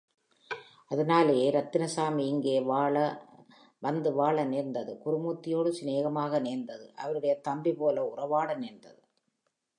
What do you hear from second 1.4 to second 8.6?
ரத்தினசாமி இங்கே வந்து வாழ நேர்ந்தது குருமூர்த்தியோடு சிநேகமாக நேர்ந்தது அவருடைய தம்பிபோல உறவாட